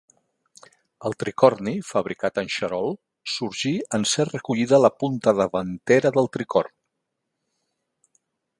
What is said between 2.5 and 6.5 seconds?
xarol, sorgí en ser recollida la punta davantera del